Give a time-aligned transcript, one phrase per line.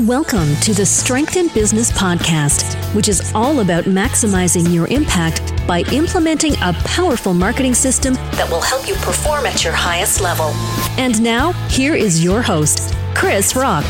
[0.00, 5.82] Welcome to the Strength in Business podcast, which is all about maximizing your impact by
[5.92, 10.46] implementing a powerful marketing system that will help you perform at your highest level.
[10.98, 13.84] And now, here is your host, Krisz Rokk.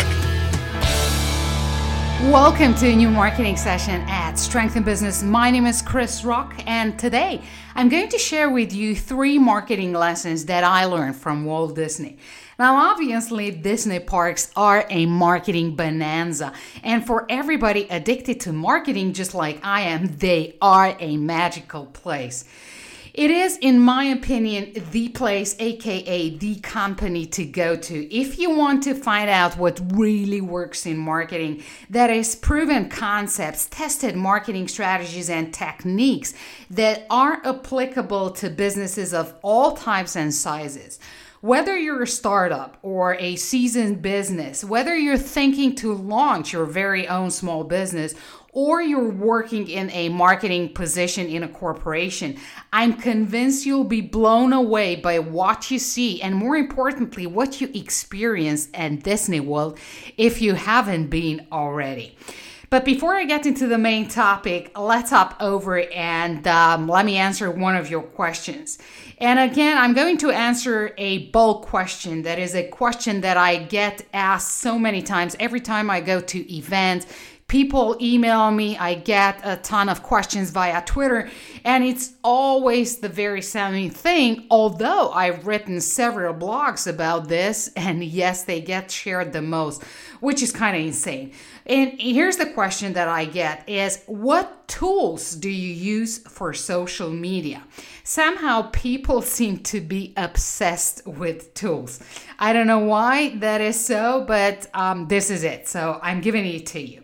[2.30, 5.22] Welcome to a new marketing session at Strength in Business.
[5.22, 7.40] My name is Krisz Rokk, and today
[7.74, 12.18] I'm going to share with you three marketing lessons that I learned from Walt Disney.
[12.58, 16.52] Now, obviously, Disney parks are a marketing bonanza.
[16.82, 22.44] And for everybody addicted to marketing, just like I am, they are a magical place.
[23.12, 28.50] It is, in my opinion, the place, aka the company to go to if you
[28.50, 31.62] want to find out what really works in marketing.
[31.90, 36.34] That is, proven concepts, tested marketing strategies, and techniques
[36.70, 40.98] that are applicable to businesses of all types and sizes.
[41.44, 47.06] Whether you're a startup or a seasoned business, whether you're thinking to launch your very
[47.06, 48.14] own small business,
[48.52, 52.38] or you're working in a marketing position in a corporation,
[52.72, 57.70] I'm convinced you'll be blown away by what you see and, more importantly, what you
[57.74, 59.78] experience at Disney World
[60.16, 62.16] if you haven't been already.
[62.74, 67.18] But before I get into the main topic, let's hop over and um, let me
[67.18, 68.78] answer one of your questions.
[69.18, 72.22] And again, I'm going to answer a bulk question.
[72.22, 76.20] That is a question that I get asked so many times every time I go
[76.20, 77.06] to events.
[77.46, 81.28] People email me, I get a ton of questions via Twitter,
[81.64, 84.46] and it's always the very same thing.
[84.50, 89.82] Although I've written several blogs about this, and yes, they get shared the most,
[90.20, 91.32] which is kind of insane.
[91.66, 97.10] And here's the question that I get is what tools do you use for social
[97.10, 97.62] media?
[98.04, 101.98] somehow people seem to be obsessed with tools.
[102.38, 105.66] I don't know why that is so, but um, this is it.
[105.66, 107.02] So I'm giving it to you.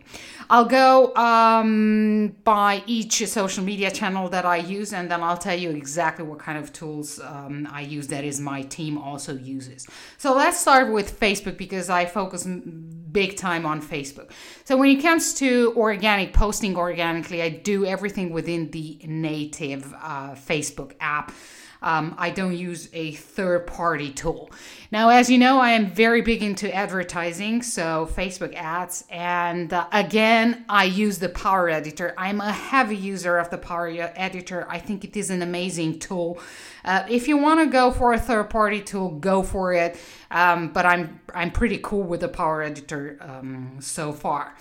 [0.53, 5.57] I'll go um, by each social media channel that I use, and then I'll tell
[5.57, 9.87] you exactly what kind of tools um, I use that is my team also uses.
[10.19, 14.33] So let's start with Facebook because I focus big time on Facebook.
[14.65, 20.33] So when it comes to organic posting organically, I do everything within the native uh,
[20.33, 21.33] Facebook app.
[21.83, 24.51] Um, I don't use a third party tool.
[24.93, 29.05] Now, as you know, I am very big into advertising, so Facebook ads.
[29.09, 32.13] And uh, again, I use the Power Editor.
[32.19, 34.67] I'm a heavy user of the Power Editor.
[34.69, 36.41] I think it is an amazing tool.
[36.85, 39.99] Uh, if you want to go for a third party tool, go for it.
[40.31, 44.55] Um, but I'm I'm pretty cool with the Power Editor um, so far.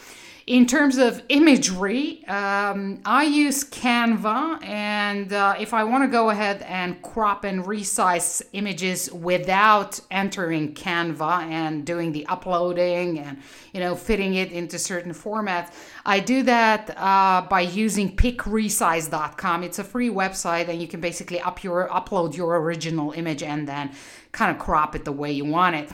[0.50, 6.32] In terms of imagery, um, I use Canva, and uh, if I want to go
[6.32, 13.38] ahead and crop and resize images without entering Canva and doing the uploading and
[13.74, 15.72] you know fitting it into certain formats,
[16.04, 19.64] I do that uh, by using picresize.com.
[19.64, 23.68] It's a free website, and you can basically up your upload your original image and
[23.68, 23.92] then
[24.32, 25.90] kind of crop it the way you want it.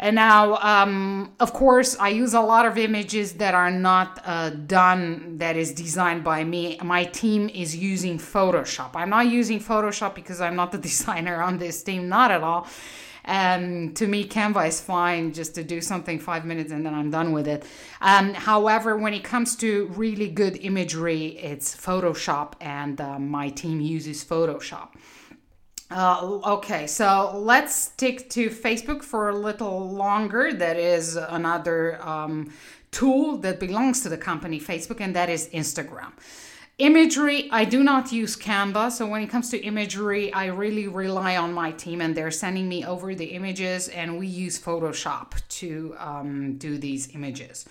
[0.00, 4.50] And now, um, of course, I use a lot of images that are not uh,
[4.50, 6.78] done, that is designed by me.
[6.84, 8.90] My team is using Photoshop.
[8.94, 12.68] I'm not using Photoshop because I'm not the designer on this team, not at all.
[13.24, 17.10] Um, to me, Canva is fine just to do something five minutes and then I'm
[17.10, 17.64] done with it.
[18.00, 23.80] Um, however, when it comes to really good imagery, it's Photoshop, and uh, my team
[23.80, 24.90] uses Photoshop.
[25.90, 30.52] Uh, okay, so let's stick to Facebook for a little longer.
[30.52, 32.52] That is another um,
[32.90, 36.12] tool that belongs to the company Facebook, and that is Instagram.
[36.76, 38.92] Imagery, I do not use Canva.
[38.92, 42.68] So when it comes to imagery, I really rely on my team, and they're sending
[42.68, 47.64] me over the images, and we use Photoshop to um, do these images.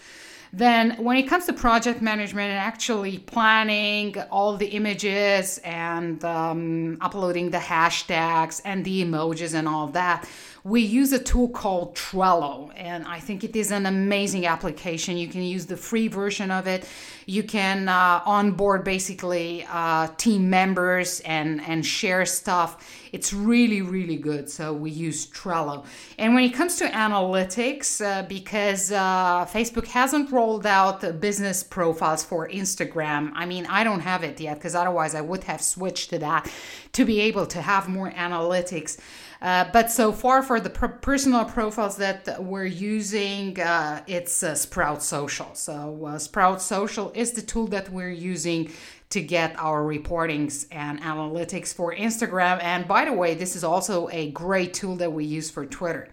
[0.54, 6.98] Then, when it comes to project management and actually planning all the images and um,
[7.02, 10.28] uploading the hashtags and the emojis and all that,
[10.68, 12.72] we use a tool called Trello.
[12.76, 15.16] And I think it is an amazing application.
[15.16, 16.86] You can use the free version of it.
[17.26, 22.86] You can uh, onboard basically uh, team members and, and share stuff.
[23.14, 24.50] It's really, really good.
[24.50, 25.86] So we use Trello.
[26.18, 32.26] And when it comes to analytics, uh, because uh, Facebook hasn't rolled out business profiles
[32.26, 36.10] for Instagram, I mean, I don't have it yet because otherwise I would have switched
[36.10, 36.52] to that
[36.98, 38.98] to be able to have more analytics.
[39.40, 45.04] Uh, but so far for the personal profiles that we're using, uh, it's uh, Sprout
[45.04, 45.54] Social.
[45.54, 48.72] So uh, Sprout Social is the tool that we're using
[49.10, 52.62] to get our reportings and analytics for Instagram.
[52.62, 56.10] And by the way, this is also a great tool that we use for Twitter.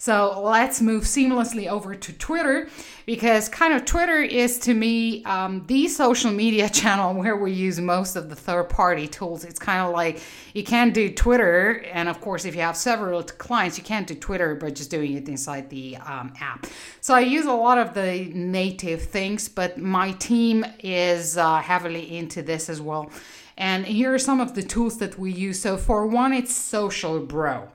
[0.00, 2.68] So let's move seamlessly over to Twitter
[3.04, 7.80] because kind of Twitter is to me um, the social media channel where we use
[7.80, 9.44] most of the third party tools.
[9.44, 10.20] It's kind of like
[10.54, 14.14] you can't do Twitter, and of course, if you have several clients, you can't do
[14.14, 16.66] Twitter by just doing it inside the um, app.
[17.00, 22.16] So I use a lot of the native things, but my team is uh, heavily
[22.16, 23.10] into this as well.
[23.56, 25.60] And here are some of the tools that we use.
[25.60, 27.68] So, for one, it's SocialBro.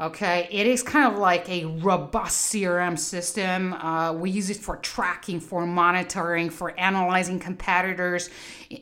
[0.00, 3.74] Okay, it is kind of like a robust CRM system.
[3.74, 8.28] Uh, we use it for tracking, for monitoring, for analyzing competitors,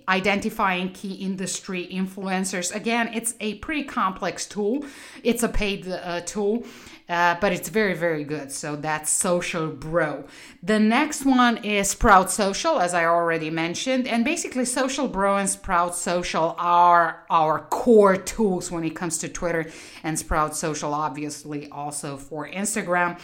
[0.09, 2.75] identifying key industry influencers.
[2.75, 4.85] Again, it's a pretty complex tool.
[5.23, 6.65] It's a paid uh, tool,
[7.11, 8.53] uh, but it's very, very good.
[8.53, 10.29] So that's SocialBro.
[10.63, 14.07] The next one is Sprout Social, as I already mentioned.
[14.07, 19.69] And basically, SocialBro and Sprout Social are our core tools when it comes to Twitter,
[20.05, 23.19] and Sprout Social, obviously, also for Instagram.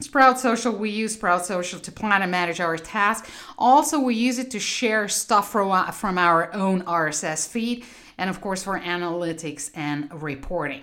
[0.00, 3.30] Sprout Social, we use Sprout Social to plan and manage our tasks.
[3.56, 7.86] Also, we use it to share stuff from, from our own RSS feed,
[8.18, 10.82] and of course, for analytics and reporting.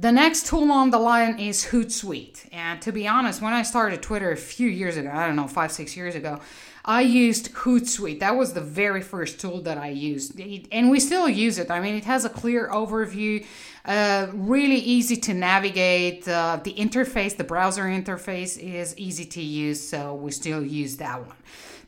[0.00, 2.46] The next tool on the line is Hootsuite.
[2.52, 5.46] And to be honest, when I started Twitter a few years ago, I don't know,
[5.46, 6.40] five, six years ago,
[6.86, 8.20] I used Hootsuite.
[8.20, 10.40] That was the very first tool that I used.
[10.72, 11.70] And we still use it.
[11.70, 13.44] I mean, it has a clear overview,
[13.84, 16.26] uh, really easy to navigate.
[16.26, 21.26] Uh, the interface, the browser interface is easy to use, so we still use that
[21.26, 21.36] one.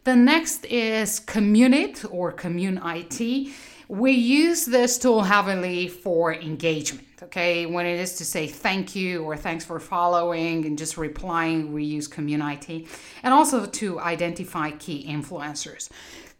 [0.04, 3.54] The next is Commun.it or Commune IT.
[3.92, 7.66] We use this tool heavily for engagement okay?
[7.66, 11.84] When it is to say thank you or thanks for following and just replying, we
[11.84, 12.88] use community.
[13.22, 15.88] And also to identify key influencers.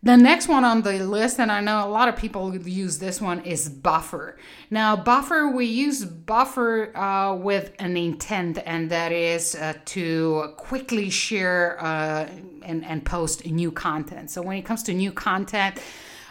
[0.05, 3.21] The next one on the list, and I know a lot of people use this
[3.21, 4.37] one, is Buffer.
[4.69, 11.09] Now, Buffer, we use Buffer uh, with an intent, and that is uh, to quickly
[11.09, 12.29] share uh,
[12.65, 14.33] and, and post new content.
[14.33, 15.79] So, when it comes to new content,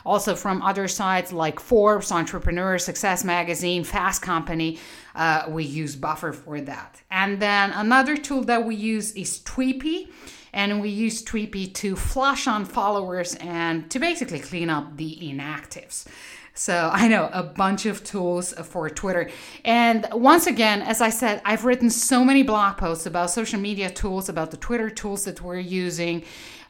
[0.05, 4.79] also from other sites like Forbes, Entrepreneur, Success Magazine, Fast Company.
[5.15, 7.01] Uh, we use Buffer for that.
[7.11, 10.09] And then another tool that we use is Tweepi.
[10.53, 16.05] And we use Tweepi to flush on followers and to basically clean up the inactives.
[16.53, 19.29] So I know a bunch of tools for Twitter.
[19.63, 23.89] And once again, as I said, I've written so many blog posts about social media
[23.89, 26.23] tools, about the Twitter tools that we're using.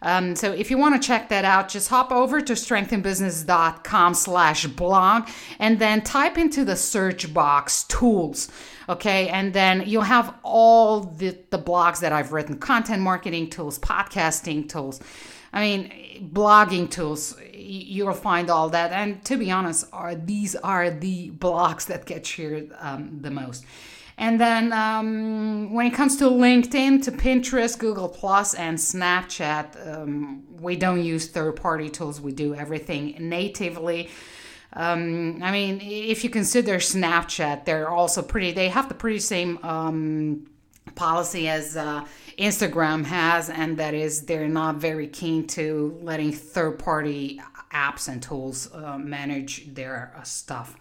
[0.04, 4.66] Um, so if you want to check that out, just hop over to strengthinbusiness.com slash
[4.66, 8.50] blog and then type into the search box tools.
[8.90, 13.78] Okay, and then you'll have all the, the blogs that I've written, content marketing tools,
[13.78, 15.00] podcasting tools.
[15.54, 18.92] I mean, blogging tools, you'll find all that.
[18.92, 23.66] And to be honest, are these are the blogs that get shared um, the most.
[24.22, 30.44] And then um, when it comes to LinkedIn, to Pinterest, Google Plus, and Snapchat, um,
[30.62, 32.22] we don't use third-party tools.
[32.22, 34.12] We do everything natively.
[34.74, 38.52] Um, I mean, if you consider Snapchat, they're also pretty.
[38.52, 40.46] They have the pretty same um,
[40.94, 42.06] policy as uh,
[42.38, 47.42] Instagram has, and that is they're not very keen to letting third-party
[47.74, 50.78] apps and tools uh, manage their uh, stuff.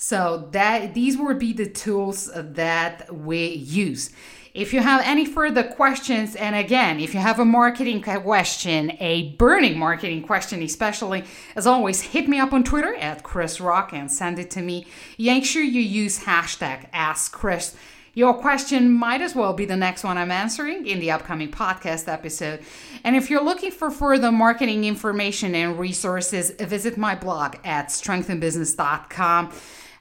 [0.00, 4.10] So that these would be the tools that we use.
[4.54, 9.30] If you have any further questions, and again, if you have a marketing question, a
[9.32, 11.24] burning marketing question, especially,
[11.56, 14.86] as always, hit me up on Twitter at Krisz Rokk and send it to me.
[15.18, 17.74] Make sure you use hashtag Ask Krisz.
[18.14, 22.12] Your question might as well be the next one I'm answering in the upcoming podcast
[22.12, 22.60] episode.
[23.02, 29.52] And if you're looking for further marketing information and resources, visit my blog at strengthinbusiness.com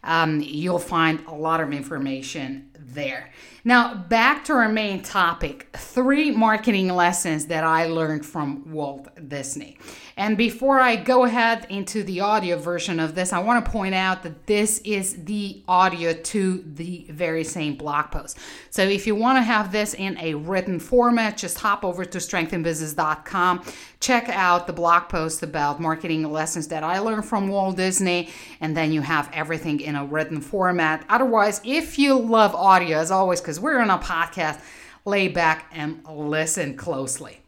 [0.07, 3.29] um, you'll find a lot of information there.
[3.63, 9.77] Now, back to our main topic three marketing lessons that I learned from Walt Disney.
[10.17, 13.93] And before I go ahead into the audio version of this, I want to point
[13.93, 18.39] out that this is the audio to the very same blog post.
[18.71, 22.17] So if you want to have this in a written format, just hop over to
[22.17, 23.63] strengthinbusiness.com,
[23.99, 28.75] check out the blog post about marketing lessons that I learned from Walt Disney, and
[28.75, 31.05] then you have everything in a written format.
[31.09, 34.61] Otherwise, if you love audio, as always, because we're on a podcast,
[35.05, 37.39] lay back and listen closely.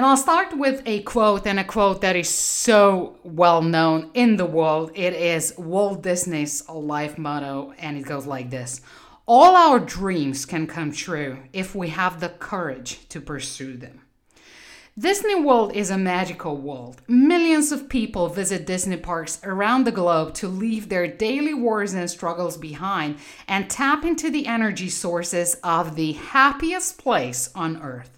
[0.00, 4.38] And I'll start with a quote and a quote that is so well known in
[4.38, 4.92] the world.
[4.94, 8.80] It is Walt Disney's life motto, and it goes like this
[9.26, 14.00] All our dreams can come true if we have the courage to pursue them.
[14.98, 17.02] Disney World is a magical world.
[17.06, 22.08] Millions of people visit Disney parks around the globe to leave their daily wars and
[22.08, 28.16] struggles behind and tap into the energy sources of the happiest place on earth.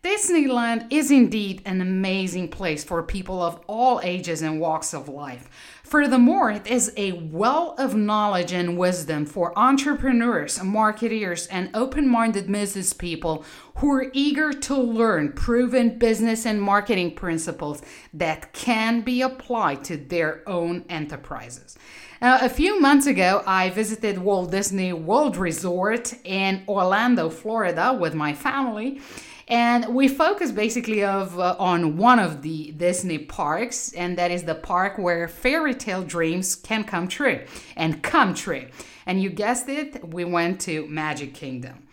[0.00, 5.50] Disneyland is indeed an amazing place for people of all ages and walks of life.
[5.82, 12.46] Furthermore, it is a well of knowledge and wisdom for entrepreneurs, marketeers, and open minded
[12.46, 13.44] business people
[13.78, 17.82] who are eager to learn proven business and marketing principles
[18.14, 21.76] that can be applied to their own enterprises.
[22.22, 28.14] Now, a few months ago, I visited Walt Disney World Resort in Orlando, Florida with
[28.14, 29.00] my family
[29.48, 34.44] and we focus basically of uh, on one of the Disney parks, and that is
[34.44, 37.40] the park where fairy tale dreams can come true
[37.74, 38.66] and come true.
[39.06, 41.88] And you guessed it, we went to Magic Kingdom.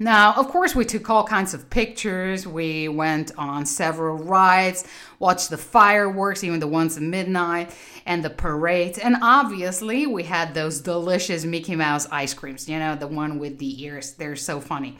[0.00, 2.46] Now, of course, we took all kinds of pictures.
[2.46, 4.86] We went on several rides,
[5.18, 7.74] watched the fireworks, even the ones at midnight,
[8.06, 8.98] and the parade.
[9.00, 13.58] And obviously, we had those delicious Mickey Mouse ice creams, you know, the one with
[13.58, 14.12] the ears.
[14.12, 14.96] They're so funny.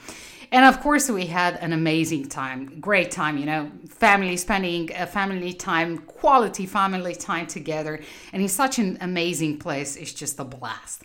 [0.50, 5.06] And of course, we had an amazing time, great time, you know, family spending a
[5.06, 8.00] family time, quality family time together.
[8.32, 9.96] And it's such an amazing place.
[9.96, 11.02] It's just a blast.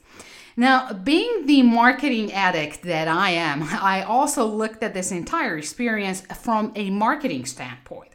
[0.56, 6.22] Now, being the marketing addict that I am, I also looked at this entire experience
[6.22, 8.14] from a marketing standpoint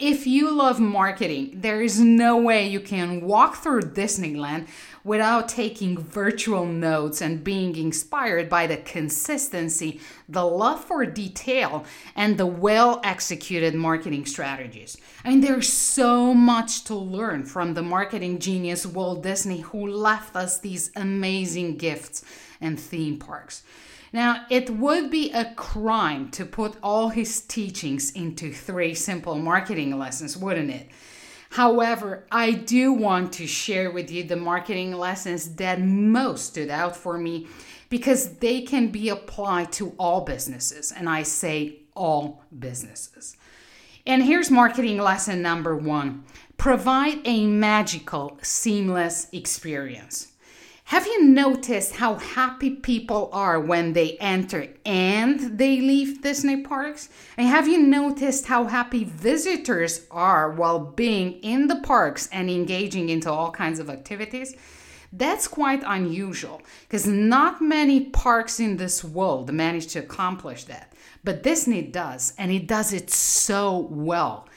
[0.00, 4.66] if you love marketing, there is no way you can walk through Disneyland
[5.04, 12.36] without taking virtual notes and being inspired by the consistency, the love for detail, and
[12.36, 14.96] the well executed marketing strategies.
[15.24, 20.36] I mean, there's so much to learn from the marketing genius Walt Disney, who left
[20.36, 22.22] us these amazing gifts
[22.60, 23.62] and theme parks.
[24.12, 29.96] Now, it would be a crime to put all his teachings into three simple marketing
[29.98, 30.88] lessons, wouldn't it?
[31.50, 36.96] However, I do want to share with you the marketing lessons that most stood out
[36.96, 37.48] for me
[37.88, 40.92] because they can be applied to all businesses.
[40.92, 43.36] And I say all businesses.
[44.06, 46.24] And here's marketing lesson number one
[46.56, 50.28] provide a magical, seamless experience.
[50.90, 57.08] Have you noticed how happy people are when they enter and they leave Disney parks?
[57.36, 63.08] And have you noticed how happy visitors are while being in the parks and engaging
[63.08, 64.56] into all kinds of activities?
[65.12, 70.92] That's quite unusual because not many parks in this world manage to accomplish that.
[71.22, 74.48] But Disney does, and it does it so well.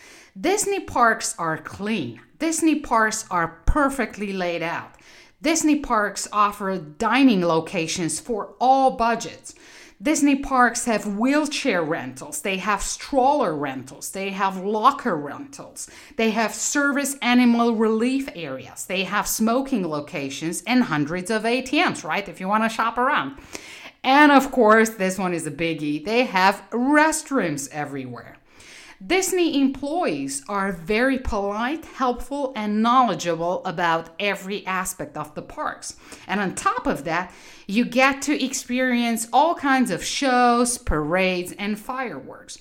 [0.41, 2.19] Disney parks are clean.
[2.39, 4.93] Disney parks are perfectly laid out.
[5.43, 9.53] Disney parks offer dining locations for all budgets.
[10.01, 16.53] Disney parks have wheelchair rentals, they have stroller rentals, they have locker rentals, they have
[16.53, 22.29] service animal relief areas, they have smoking locations, and hundreds of ATMs, right?
[22.29, 23.37] If you want to shop around.
[24.01, 28.37] And of course, this one is a biggie they have restrooms everywhere.
[29.05, 35.97] Disney employees are very polite, helpful, and knowledgeable about every aspect of the parks.
[36.25, 37.33] And on top of that,
[37.67, 42.59] you get to experience all kinds of shows, parades, and fireworks.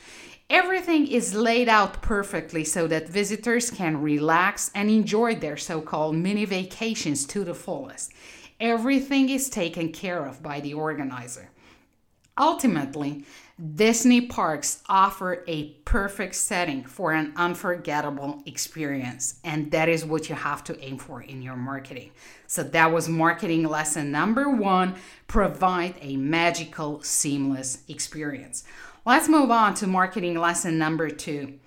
[0.51, 6.17] Everything is laid out perfectly so that visitors can relax and enjoy their so called
[6.17, 8.13] mini vacations to the fullest.
[8.59, 11.51] Everything is taken care of by the organizer.
[12.39, 13.27] Ultimately,
[13.75, 20.35] Disney parks offer a perfect setting for an unforgettable experience, and that is what you
[20.35, 22.11] have to aim for in your marketing.
[22.47, 24.95] So, that was marketing lesson number one
[25.27, 28.65] provide a magical, seamless experience.
[29.05, 31.59] Let's move on to marketing lesson number two,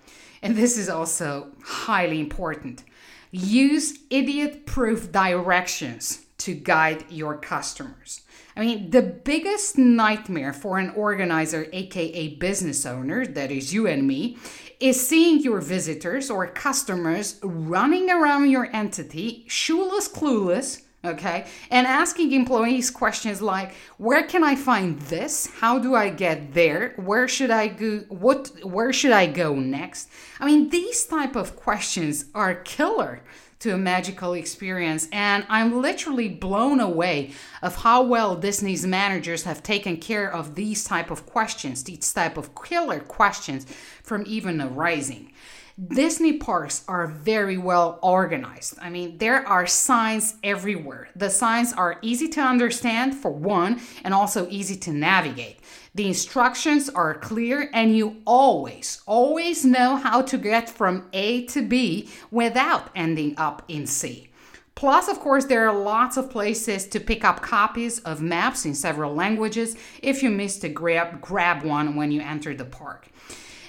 [0.42, 2.84] and this is also highly important.
[3.30, 8.25] Use idiot proof directions to guide your customers.
[8.56, 14.08] I mean, the biggest nightmare for an organizer, aka business owner, that is you and
[14.08, 14.38] me,
[14.80, 22.32] is seeing your visitors or customers running around your entity, shoeless, clueless, okay, and asking
[22.32, 25.50] employees questions like, "Where can I find this?
[25.60, 26.94] How do I get there?
[26.96, 28.00] Where should I go?
[28.10, 28.52] What?
[28.64, 30.08] Where should I go next?"
[30.40, 33.22] I mean, these type of questions are killer
[33.66, 35.08] to a magical experience.
[35.12, 37.32] And i'm literally blown away
[37.64, 42.38] of how well disney's managers have taken care of these type of questions these type
[42.38, 43.66] of killer questions
[44.04, 45.32] from even a rising
[45.78, 48.78] Disney parks are very well organized.
[48.82, 51.10] I mean, there are signs everywhere.
[51.18, 55.60] The signs are easy to understand, for one, and also easy to navigate.
[55.94, 61.62] The instructions are clear, and you always, always know how to get from A to
[61.62, 64.30] B without ending up in C.
[64.76, 68.76] Plus, of course, there are lots of places to pick up copies of maps in
[68.76, 73.10] several languages if you miss to grab, grab one when you enter the park.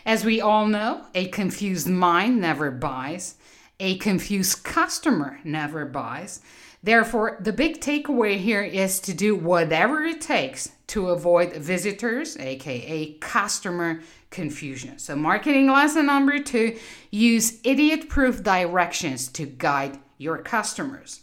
[0.07, 3.35] As we all know, a confused mind never buys,
[3.81, 6.41] a confused customer never buys.
[6.81, 13.15] Therefore, the big takeaway here is to do whatever it takes to avoid visitors, aka
[13.15, 15.01] customer confusion.
[15.01, 16.77] So, marketing lesson number two
[17.11, 21.23] use idiot proof directions to guide your customers.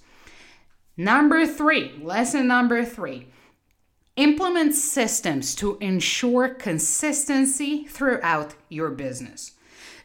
[0.98, 3.28] Number three, lesson number three
[4.16, 9.54] Implement systems to ensure consistency throughout your business.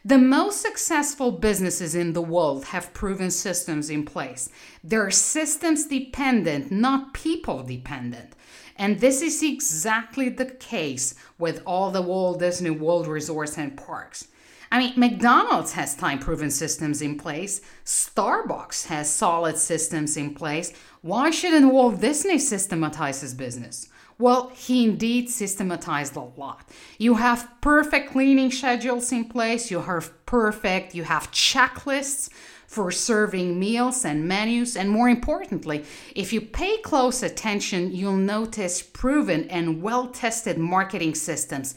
[0.03, 4.49] The most successful businesses in the world have proven systems in place.
[4.83, 8.33] They're systems dependent, not people dependent.
[8.77, 14.27] And this is exactly the case with all the Walt Disney World resorts and parks.
[14.71, 20.73] I mean, McDonald's has time proven systems in place, Starbucks has solid systems in place.
[21.01, 23.88] Why shouldn't Walt Disney systematize his business?
[24.19, 26.69] Well, he indeed systematized a lot.
[26.97, 32.29] You have perfect cleaning schedules in place, you have perfect, you have checklists
[32.67, 35.85] for serving meals and menus, and more importantly,
[36.15, 41.73] if you pay close attention, you'll notice proven and well tested marketing systems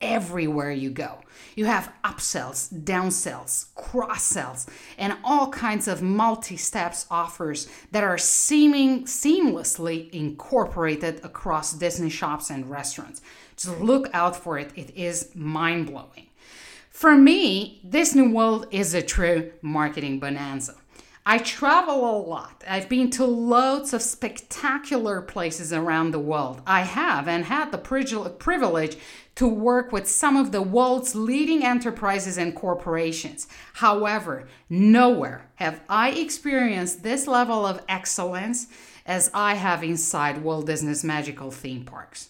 [0.00, 1.20] everywhere you go.
[1.54, 4.66] You have upsells, downsells, cross sells,
[4.98, 12.50] and all kinds of multi steps offers that are seeming seamlessly incorporated across Disney shops
[12.50, 13.20] and restaurants.
[13.56, 16.26] Just look out for it, it is mind blowing.
[16.90, 20.74] For me, Disney World is a true marketing bonanza.
[21.26, 22.62] I travel a lot.
[22.68, 26.60] I've been to loads of spectacular places around the world.
[26.66, 28.98] I have and had the privilege
[29.36, 33.48] to work with some of the world's leading enterprises and corporations.
[33.72, 38.66] However, nowhere have I experienced this level of excellence
[39.06, 42.28] as I have inside Walt Disney's magical theme parks.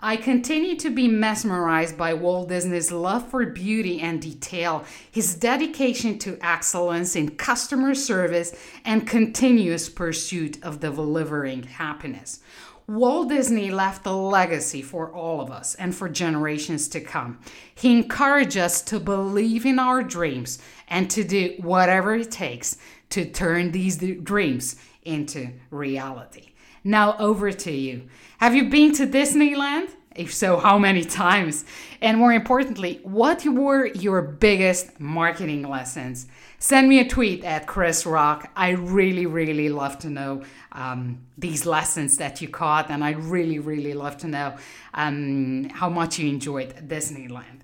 [0.00, 6.18] I continue to be mesmerized by Walt Disney's love for beauty and detail, his dedication
[6.18, 8.54] to excellence in customer service,
[8.84, 12.40] and continuous pursuit of delivering happiness.
[12.86, 17.38] Walt Disney left a legacy for all of us and for generations to come.
[17.74, 22.76] He encouraged us to believe in our dreams and to do whatever it takes
[23.10, 26.50] to turn these dreams into reality.
[26.86, 28.08] Now, over to you.
[28.38, 29.88] Have you been to Disneyland?
[30.14, 31.64] If so, how many times?
[32.00, 36.28] And more importantly, what were your biggest marketing lessons?
[36.60, 38.48] Send me a tweet at Krisz Rokk.
[38.54, 43.58] I really, really love to know um, these lessons that you caught, and I really,
[43.58, 44.56] really love to know
[44.94, 47.62] um, how much you enjoyed Disneyland.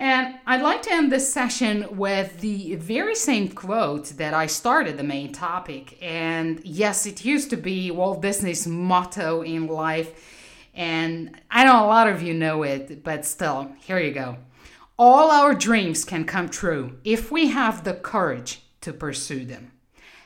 [0.00, 4.96] And I'd like to end this session with the very same quote that I started
[4.96, 5.98] the main topic.
[6.00, 10.70] And yes, it used to be Walt Disney's motto in life.
[10.72, 14.36] And I know a lot of you know it, but still, here you go.
[14.96, 19.72] All our dreams can come true if we have the courage to pursue them.